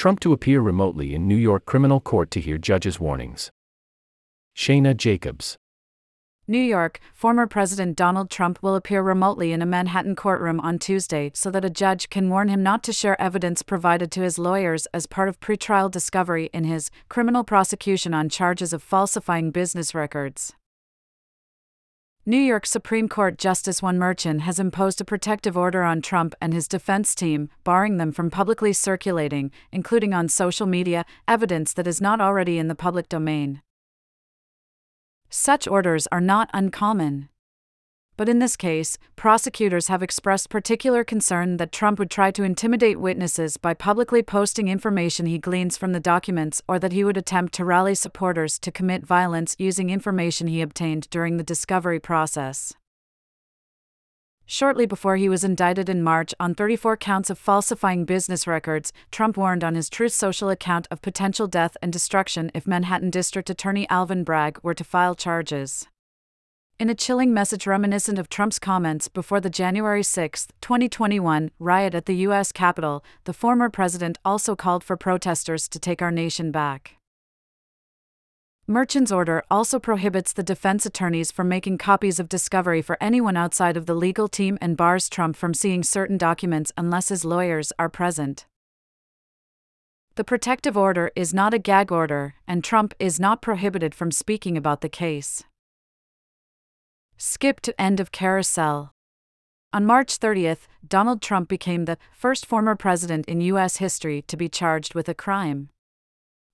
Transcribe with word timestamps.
Trump 0.00 0.18
to 0.18 0.32
appear 0.32 0.62
remotely 0.62 1.14
in 1.14 1.28
New 1.28 1.36
York 1.36 1.66
criminal 1.66 2.00
court 2.00 2.30
to 2.30 2.40
hear 2.40 2.56
judges' 2.56 2.98
warnings. 2.98 3.50
Shayna 4.56 4.96
Jacobs. 4.96 5.58
New 6.48 6.58
York, 6.58 7.00
former 7.12 7.46
President 7.46 7.98
Donald 7.98 8.30
Trump 8.30 8.62
will 8.62 8.76
appear 8.76 9.02
remotely 9.02 9.52
in 9.52 9.60
a 9.60 9.66
Manhattan 9.66 10.16
courtroom 10.16 10.58
on 10.60 10.78
Tuesday 10.78 11.30
so 11.34 11.50
that 11.50 11.66
a 11.66 11.68
judge 11.68 12.08
can 12.08 12.30
warn 12.30 12.48
him 12.48 12.62
not 12.62 12.82
to 12.84 12.94
share 12.94 13.20
evidence 13.20 13.60
provided 13.60 14.10
to 14.12 14.22
his 14.22 14.38
lawyers 14.38 14.86
as 14.94 15.04
part 15.04 15.28
of 15.28 15.38
pretrial 15.38 15.90
discovery 15.90 16.48
in 16.54 16.64
his 16.64 16.90
criminal 17.10 17.44
prosecution 17.44 18.14
on 18.14 18.30
charges 18.30 18.72
of 18.72 18.82
falsifying 18.82 19.50
business 19.50 19.94
records. 19.94 20.54
New 22.26 22.36
York 22.36 22.66
Supreme 22.66 23.08
Court 23.08 23.38
Justice 23.38 23.80
Juan 23.80 23.96
Merchan 23.96 24.40
has 24.40 24.60
imposed 24.60 25.00
a 25.00 25.06
protective 25.06 25.56
order 25.56 25.82
on 25.82 26.02
Trump 26.02 26.34
and 26.38 26.52
his 26.52 26.68
defense 26.68 27.14
team, 27.14 27.48
barring 27.64 27.96
them 27.96 28.12
from 28.12 28.30
publicly 28.30 28.74
circulating, 28.74 29.50
including 29.72 30.12
on 30.12 30.28
social 30.28 30.66
media, 30.66 31.06
evidence 31.26 31.72
that 31.72 31.86
is 31.86 31.98
not 31.98 32.20
already 32.20 32.58
in 32.58 32.68
the 32.68 32.74
public 32.74 33.08
domain. 33.08 33.62
Such 35.30 35.66
orders 35.66 36.06
are 36.12 36.20
not 36.20 36.50
uncommon. 36.52 37.29
But 38.20 38.28
in 38.28 38.38
this 38.38 38.54
case, 38.54 38.98
prosecutors 39.16 39.88
have 39.88 40.02
expressed 40.02 40.50
particular 40.50 41.04
concern 41.04 41.56
that 41.56 41.72
Trump 41.72 41.98
would 41.98 42.10
try 42.10 42.30
to 42.32 42.42
intimidate 42.42 43.00
witnesses 43.00 43.56
by 43.56 43.72
publicly 43.72 44.22
posting 44.22 44.68
information 44.68 45.24
he 45.24 45.38
gleans 45.38 45.78
from 45.78 45.92
the 45.92 46.00
documents 46.00 46.60
or 46.68 46.78
that 46.80 46.92
he 46.92 47.02
would 47.02 47.16
attempt 47.16 47.54
to 47.54 47.64
rally 47.64 47.94
supporters 47.94 48.58
to 48.58 48.70
commit 48.70 49.06
violence 49.06 49.56
using 49.58 49.88
information 49.88 50.48
he 50.48 50.60
obtained 50.60 51.08
during 51.08 51.38
the 51.38 51.42
discovery 51.42 51.98
process. 51.98 52.74
Shortly 54.44 54.84
before 54.84 55.16
he 55.16 55.30
was 55.30 55.42
indicted 55.42 55.88
in 55.88 56.02
March 56.02 56.34
on 56.38 56.54
34 56.54 56.98
counts 56.98 57.30
of 57.30 57.38
falsifying 57.38 58.04
business 58.04 58.46
records, 58.46 58.92
Trump 59.10 59.38
warned 59.38 59.64
on 59.64 59.74
his 59.74 59.88
Truth 59.88 60.12
Social 60.12 60.50
account 60.50 60.86
of 60.90 61.00
potential 61.00 61.46
death 61.46 61.74
and 61.80 61.90
destruction 61.90 62.50
if 62.52 62.66
Manhattan 62.66 63.08
District 63.08 63.48
Attorney 63.48 63.88
Alvin 63.88 64.24
Bragg 64.24 64.58
were 64.62 64.74
to 64.74 64.84
file 64.84 65.14
charges. 65.14 65.88
In 66.80 66.88
a 66.88 66.94
chilling 66.94 67.34
message 67.34 67.66
reminiscent 67.66 68.18
of 68.18 68.30
Trump's 68.30 68.58
comments 68.58 69.06
before 69.06 69.38
the 69.38 69.50
January 69.50 70.02
6, 70.02 70.48
2021, 70.62 71.50
riot 71.58 71.94
at 71.94 72.06
the 72.06 72.16
U.S. 72.24 72.52
Capitol, 72.52 73.04
the 73.24 73.34
former 73.34 73.68
president 73.68 74.16
also 74.24 74.56
called 74.56 74.82
for 74.82 74.96
protesters 74.96 75.68
to 75.68 75.78
take 75.78 76.00
our 76.00 76.10
nation 76.10 76.50
back. 76.50 76.96
Merchan's 78.66 79.12
order 79.12 79.42
also 79.50 79.78
prohibits 79.78 80.32
the 80.32 80.42
defense 80.42 80.86
attorneys 80.86 81.30
from 81.30 81.50
making 81.50 81.76
copies 81.76 82.18
of 82.18 82.30
discovery 82.30 82.80
for 82.80 82.96
anyone 82.98 83.36
outside 83.36 83.76
of 83.76 83.84
the 83.84 83.94
legal 83.94 84.26
team 84.26 84.56
and 84.62 84.74
bars 84.74 85.10
Trump 85.10 85.36
from 85.36 85.52
seeing 85.52 85.82
certain 85.82 86.16
documents 86.16 86.72
unless 86.78 87.10
his 87.10 87.26
lawyers 87.26 87.74
are 87.78 87.90
present. 87.90 88.46
The 90.14 90.24
protective 90.24 90.78
order 90.78 91.12
is 91.14 91.34
not 91.34 91.52
a 91.52 91.58
gag 91.58 91.92
order, 91.92 92.36
and 92.48 92.64
Trump 92.64 92.94
is 92.98 93.20
not 93.20 93.42
prohibited 93.42 93.94
from 93.94 94.10
speaking 94.10 94.56
about 94.56 94.80
the 94.80 94.88
case. 94.88 95.44
Skip 97.22 97.60
to 97.60 97.78
end 97.78 98.00
of 98.00 98.12
carousel. 98.12 98.94
On 99.74 99.84
March 99.84 100.16
30, 100.16 100.56
Donald 100.88 101.20
Trump 101.20 101.50
became 101.50 101.84
the 101.84 101.98
first 102.14 102.46
former 102.46 102.74
president 102.74 103.26
in 103.26 103.42
U.S. 103.42 103.76
history 103.76 104.22
to 104.22 104.38
be 104.38 104.48
charged 104.48 104.94
with 104.94 105.06
a 105.06 105.12
crime. 105.12 105.68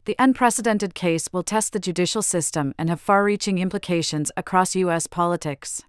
The 0.07 0.17
unprecedented 0.19 0.93
case 0.93 1.29
will 1.33 1.45
test 1.45 1.73
the 1.73 1.79
judicial 1.79 2.21
system 2.21 2.75
and 2.77 2.89
have 2.89 3.01
far 3.01 3.23
reaching 3.23 3.59
implications 3.59 4.33
across 4.37 4.75
U.S. 4.75 5.07
politics. 5.07 5.85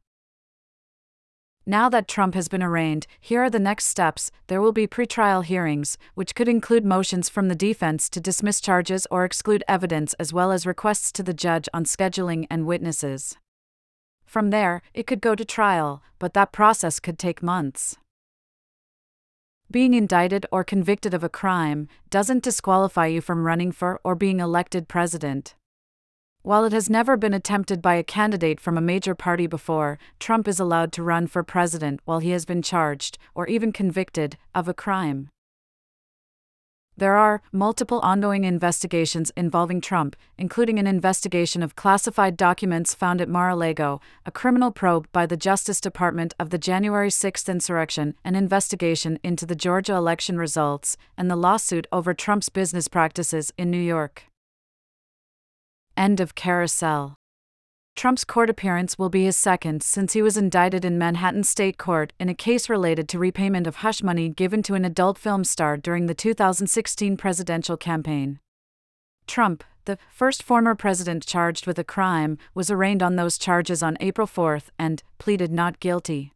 Now 1.65 1.89
that 1.89 2.07
Trump 2.07 2.35
has 2.35 2.47
been 2.47 2.61
arraigned, 2.61 3.07
here 3.19 3.41
are 3.41 3.49
the 3.49 3.57
next 3.57 3.85
steps. 3.85 4.29
There 4.45 4.61
will 4.61 4.73
be 4.73 4.85
pretrial 4.85 5.43
hearings, 5.43 5.97
which 6.13 6.35
could 6.35 6.47
include 6.47 6.85
motions 6.85 7.29
from 7.29 7.47
the 7.47 7.55
defense 7.55 8.11
to 8.11 8.21
dismiss 8.21 8.61
charges 8.61 9.07
or 9.09 9.25
exclude 9.25 9.63
evidence, 9.67 10.13
as 10.19 10.31
well 10.31 10.51
as 10.51 10.67
requests 10.67 11.11
to 11.13 11.23
the 11.23 11.33
judge 11.33 11.67
on 11.73 11.83
scheduling 11.85 12.45
and 12.51 12.67
witnesses. 12.67 13.37
From 14.27 14.49
there, 14.49 14.81
it 14.93 15.07
could 15.07 15.21
go 15.21 15.35
to 15.35 15.45
trial, 15.45 16.03
but 16.19 16.33
that 16.33 16.51
process 16.51 16.99
could 16.99 17.17
take 17.17 17.41
months. 17.41 17.95
Being 19.71 19.93
indicted 19.93 20.45
or 20.51 20.63
convicted 20.63 21.13
of 21.13 21.23
a 21.23 21.29
crime 21.29 21.87
doesn't 22.09 22.43
disqualify 22.43 23.07
you 23.07 23.21
from 23.21 23.45
running 23.45 23.71
for 23.71 23.99
or 24.03 24.15
being 24.15 24.41
elected 24.41 24.89
president. 24.89 25.55
While 26.41 26.65
it 26.65 26.73
has 26.73 26.89
never 26.89 27.17
been 27.17 27.33
attempted 27.33 27.81
by 27.81 27.95
a 27.95 28.03
candidate 28.03 28.59
from 28.59 28.77
a 28.77 28.81
major 28.81 29.15
party 29.15 29.47
before, 29.47 29.97
Trump 30.19 30.47
is 30.47 30.59
allowed 30.59 30.91
to 30.93 31.03
run 31.03 31.27
for 31.27 31.43
president 31.43 32.01
while 32.03 32.19
he 32.19 32.31
has 32.31 32.45
been 32.45 32.61
charged, 32.61 33.17
or 33.33 33.47
even 33.47 33.71
convicted, 33.71 34.37
of 34.53 34.67
a 34.67 34.73
crime. 34.73 35.29
There 36.99 37.15
are 37.15 37.43
multiple 37.51 37.99
ongoing 37.99 38.43
investigations 38.43 39.31
involving 39.37 39.81
Trump, 39.81 40.15
including 40.35 40.79
an 40.79 40.87
investigation 40.87 41.61
of 41.61 41.75
classified 41.75 42.35
documents 42.35 42.95
found 42.95 43.21
at 43.21 43.29
Mar 43.29 43.49
a 43.51 43.55
Lago, 43.55 44.01
a 44.25 44.31
criminal 44.31 44.71
probe 44.71 45.07
by 45.11 45.27
the 45.27 45.37
Justice 45.37 45.79
Department 45.79 46.33
of 46.39 46.49
the 46.49 46.57
January 46.57 47.11
6 47.11 47.47
insurrection, 47.47 48.15
an 48.25 48.33
investigation 48.33 49.19
into 49.21 49.45
the 49.45 49.55
Georgia 49.55 49.93
election 49.93 50.39
results, 50.39 50.97
and 51.15 51.29
the 51.29 51.35
lawsuit 51.35 51.85
over 51.91 52.15
Trump's 52.15 52.49
business 52.49 52.87
practices 52.87 53.53
in 53.59 53.69
New 53.69 53.77
York. 53.77 54.23
End 55.95 56.19
of 56.19 56.33
carousel. 56.33 57.15
Trump's 57.97 58.23
court 58.23 58.47
appearance 58.47 58.99
will 58.99 59.09
be 59.09 59.23
his 59.23 59.35
second 59.35 59.81
since 59.81 60.13
he 60.13 60.21
was 60.21 60.37
indicted 60.37 60.85
in 60.85 60.99
Manhattan 60.99 61.43
State 61.43 61.79
Court 61.79 62.13
in 62.19 62.29
a 62.29 62.35
case 62.35 62.69
related 62.69 63.09
to 63.09 63.17
repayment 63.17 63.65
of 63.65 63.77
hush 63.77 64.03
money 64.03 64.29
given 64.29 64.61
to 64.61 64.75
an 64.75 64.85
adult 64.85 65.17
film 65.17 65.43
star 65.43 65.77
during 65.77 66.05
the 66.05 66.13
2016 66.13 67.17
presidential 67.17 67.75
campaign. 67.75 68.39
Trump, 69.25 69.63
the 69.85 69.97
first 70.11 70.43
former 70.43 70.75
president 70.75 71.25
charged 71.25 71.65
with 71.65 71.79
a 71.79 71.83
crime, 71.83 72.37
was 72.53 72.69
arraigned 72.69 73.01
on 73.01 73.15
those 73.15 73.39
charges 73.39 73.81
on 73.81 73.97
April 73.99 74.27
4 74.27 74.59
and 74.77 75.01
pleaded 75.17 75.51
not 75.51 75.79
guilty. 75.79 76.33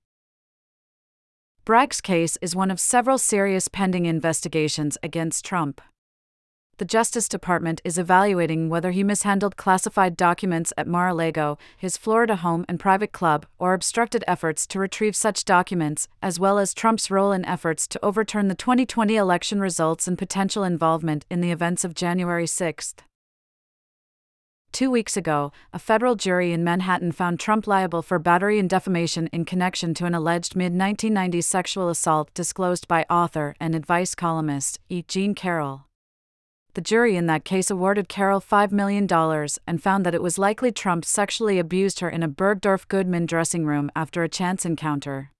Bragg's 1.64 2.02
case 2.02 2.40
is 2.42 2.56
one 2.56 2.72
of 2.72 2.80
several 2.80 3.20
serious 3.20 3.68
pending 3.68 4.08
investigations 4.08 4.98
against 5.04 5.46
Trump 5.46 5.80
the 6.82 6.86
Justice 6.86 7.30
Department 7.30 7.80
is 7.84 8.00
evaluating 8.00 8.68
whether 8.68 8.90
he 8.90 9.04
mishandled 9.04 9.56
classified 9.56 10.18
documents 10.18 10.74
at 10.76 10.88
Mar 10.88 11.10
a 11.10 11.14
Lago, 11.14 11.60
his 11.78 11.96
Florida 11.96 12.38
home 12.38 12.66
and 12.68 12.80
private 12.80 13.12
club, 13.12 13.46
or 13.60 13.76
obstructed 13.76 14.24
efforts 14.28 14.66
to 14.66 14.80
retrieve 14.80 15.16
such 15.16 15.46
documents, 15.46 16.08
as 16.24 16.40
well 16.40 16.58
as 16.58 16.74
Trump's 16.74 17.12
role 17.12 17.34
in 17.34 17.46
efforts 17.46 17.88
to 17.88 18.04
overturn 18.04 18.48
the 18.48 18.56
2020 18.56 19.16
election 19.16 19.60
results 19.60 20.08
and 20.08 20.18
potential 20.18 20.64
involvement 20.64 21.24
in 21.30 21.40
the 21.40 21.52
events 21.52 21.84
of 21.84 21.94
January 21.94 22.48
6. 22.48 22.96
Two 24.72 24.90
weeks 24.90 25.16
ago, 25.16 25.52
a 25.72 25.78
federal 25.78 26.16
jury 26.16 26.52
in 26.52 26.64
Manhattan 26.64 27.12
found 27.12 27.40
Trump 27.40 27.68
liable 27.68 28.02
for 28.02 28.18
battery 28.18 28.58
and 28.58 28.68
defamation 28.68 29.28
in 29.28 29.46
connection 29.46 29.94
to 29.94 30.06
an 30.06 30.16
alleged 30.16 30.56
mid 30.56 30.74
1990s 30.74 31.44
sexual 31.44 31.90
assault 31.90 32.34
disclosed 32.34 32.88
by 32.88 33.06
author 33.08 33.54
and 33.60 33.76
advice 33.76 34.16
columnist 34.16 34.80
E. 34.90 35.04
Jean 35.08 35.36
Carroll 35.36 35.86
the 36.74 36.82
jury 36.82 37.16
in 37.16 37.26
that 37.28 37.46
case 37.46 37.70
awarded 37.70 38.08
Carroll 38.08 38.42
$5 38.42 38.72
million 38.72 39.08
and 39.68 39.84
found 39.84 40.06
that 40.06 40.16
it 40.16 40.22
was 40.22 40.38
likely 40.38 40.72
Trump 40.72 41.04
sexually 41.04 41.60
abused 41.60 42.00
her 42.00 42.10
in 42.10 42.24
a 42.24 42.30
Bergdorf 42.30 42.88
Goodman 42.88 43.26
dressing 43.26 43.66
room 43.66 43.92
after 43.96 44.24
a 44.24 44.30
chance 44.30 44.66
encounter. 44.66 45.32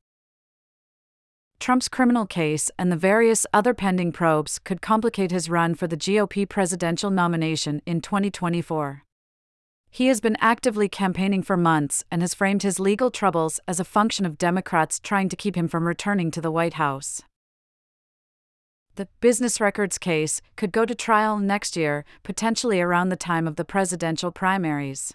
Trump's 1.60 1.88
criminal 1.88 2.26
case 2.26 2.72
and 2.80 2.92
the 2.92 2.96
various 2.96 3.46
other 3.54 3.74
pending 3.74 4.12
probes 4.12 4.58
could 4.58 4.82
complicate 4.82 5.30
his 5.30 5.50
run 5.50 5.76
for 5.76 5.86
the 5.86 5.96
GOP 5.96 6.50
presidential 6.50 7.12
nomination 7.12 7.82
in 7.86 8.02
2024. 8.02 9.04
He 9.92 10.08
has 10.08 10.20
been 10.22 10.38
actively 10.40 10.90
campaigning 10.90 11.44
for 11.44 11.58
months 11.58 12.04
and 12.10 12.22
has 12.22 12.34
framed 12.34 12.64
his 12.64 12.80
legal 12.80 13.12
troubles 13.12 13.60
as 13.68 13.80
a 13.80 13.86
function 13.86 14.26
of 14.26 14.38
Democrats 14.38 15.00
trying 15.00 15.30
to 15.30 15.36
keep 15.36 15.56
him 15.56 15.68
from 15.68 15.86
returning 15.86 16.32
to 16.32 16.42
the 16.42 16.52
White 16.52 16.76
House. 16.76 17.22
The 18.96 19.08
business 19.22 19.62
records 19.62 19.98
case 19.98 20.42
could 20.58 20.72
go 20.72 20.86
to 20.86 20.94
trial 20.94 21.40
next 21.40 21.78
year, 21.78 22.04
potentially 22.24 22.82
around 22.82 23.10
the 23.10 23.16
time 23.16 23.48
of 23.48 23.56
the 23.56 23.64
presidential 23.64 24.32
primaries. 24.32 25.14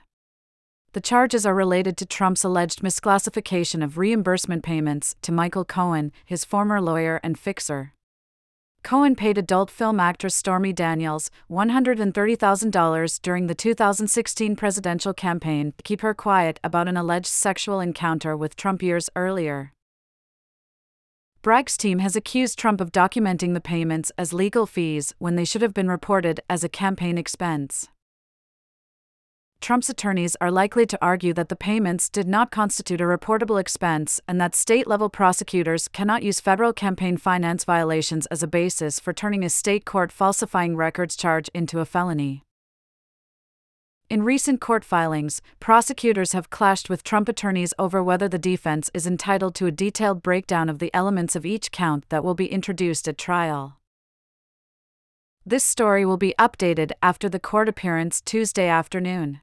The 0.94 1.02
charges 1.02 1.44
are 1.44 1.54
related 1.54 1.98
to 1.98 2.06
Trump's 2.06 2.42
alleged 2.42 2.80
misclassification 2.80 3.84
of 3.84 3.98
reimbursement 3.98 4.62
payments 4.62 5.14
to 5.20 5.30
Michael 5.30 5.66
Cohen, 5.66 6.10
his 6.24 6.42
former 6.42 6.80
lawyer 6.80 7.20
and 7.22 7.38
fixer. 7.38 7.92
Cohen 8.82 9.14
paid 9.14 9.36
adult 9.36 9.70
film 9.70 10.00
actress 10.00 10.34
Stormy 10.34 10.72
Daniels 10.72 11.30
$130,000 11.50 13.20
during 13.20 13.46
the 13.46 13.54
2016 13.54 14.56
presidential 14.56 15.12
campaign 15.12 15.74
to 15.76 15.82
keep 15.82 16.00
her 16.00 16.14
quiet 16.14 16.58
about 16.64 16.88
an 16.88 16.96
alleged 16.96 17.26
sexual 17.26 17.80
encounter 17.80 18.34
with 18.34 18.56
Trump 18.56 18.82
years 18.82 19.10
earlier. 19.14 19.74
Bragg's 21.46 21.76
team 21.76 22.00
has 22.00 22.16
accused 22.16 22.58
Trump 22.58 22.80
of 22.80 22.90
documenting 22.90 23.54
the 23.54 23.60
payments 23.60 24.10
as 24.18 24.32
legal 24.32 24.66
fees 24.66 25.14
when 25.18 25.36
they 25.36 25.44
should 25.44 25.62
have 25.62 25.72
been 25.72 25.86
reported 25.86 26.40
as 26.50 26.64
a 26.64 26.68
campaign 26.68 27.16
expense. 27.16 27.86
Trump's 29.60 29.88
attorneys 29.88 30.36
are 30.40 30.50
likely 30.50 30.86
to 30.86 30.98
argue 31.00 31.32
that 31.34 31.48
the 31.48 31.54
payments 31.54 32.08
did 32.08 32.26
not 32.26 32.50
constitute 32.50 33.00
a 33.00 33.04
reportable 33.04 33.60
expense 33.60 34.20
and 34.26 34.40
that 34.40 34.56
state 34.56 34.88
level 34.88 35.08
prosecutors 35.08 35.86
cannot 35.86 36.24
use 36.24 36.40
federal 36.40 36.72
campaign 36.72 37.16
finance 37.16 37.62
violations 37.62 38.26
as 38.26 38.42
a 38.42 38.48
basis 38.48 38.98
for 38.98 39.12
turning 39.12 39.44
a 39.44 39.48
state 39.48 39.84
court 39.84 40.10
falsifying 40.10 40.74
records 40.74 41.14
charge 41.14 41.48
into 41.54 41.78
a 41.78 41.84
felony. 41.84 42.42
In 44.16 44.22
recent 44.22 44.62
court 44.62 44.82
filings, 44.82 45.42
prosecutors 45.60 46.32
have 46.32 46.48
clashed 46.48 46.88
with 46.88 47.04
Trump 47.04 47.28
attorneys 47.28 47.74
over 47.78 48.02
whether 48.02 48.28
the 48.28 48.38
defense 48.38 48.90
is 48.94 49.06
entitled 49.06 49.54
to 49.56 49.66
a 49.66 49.70
detailed 49.70 50.22
breakdown 50.22 50.70
of 50.70 50.78
the 50.78 50.90
elements 50.94 51.36
of 51.36 51.44
each 51.44 51.70
count 51.70 52.08
that 52.08 52.24
will 52.24 52.34
be 52.34 52.46
introduced 52.46 53.06
at 53.08 53.18
trial. 53.18 53.76
This 55.44 55.64
story 55.64 56.06
will 56.06 56.16
be 56.16 56.34
updated 56.38 56.92
after 57.02 57.28
the 57.28 57.38
court 57.38 57.68
appearance 57.68 58.22
Tuesday 58.22 58.68
afternoon. 58.68 59.42